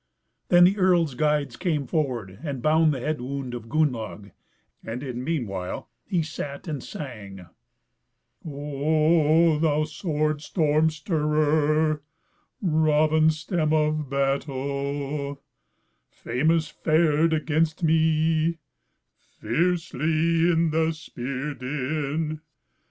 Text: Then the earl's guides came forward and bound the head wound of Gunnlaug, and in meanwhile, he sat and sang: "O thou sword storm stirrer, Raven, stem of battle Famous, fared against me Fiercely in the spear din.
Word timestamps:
Then 0.49 0.63
the 0.63 0.79
earl's 0.79 1.13
guides 1.13 1.55
came 1.57 1.85
forward 1.85 2.39
and 2.43 2.63
bound 2.63 2.91
the 2.91 2.99
head 3.01 3.21
wound 3.21 3.53
of 3.53 3.69
Gunnlaug, 3.69 4.31
and 4.83 5.03
in 5.03 5.23
meanwhile, 5.23 5.91
he 6.07 6.23
sat 6.23 6.67
and 6.67 6.83
sang: 6.83 7.45
"O 8.43 9.59
thou 9.59 9.83
sword 9.83 10.41
storm 10.41 10.89
stirrer, 10.89 12.01
Raven, 12.63 13.29
stem 13.29 13.73
of 13.73 14.09
battle 14.09 15.43
Famous, 16.09 16.67
fared 16.69 17.31
against 17.31 17.83
me 17.83 18.57
Fiercely 19.39 20.49
in 20.51 20.71
the 20.71 20.93
spear 20.93 21.53
din. 21.53 22.41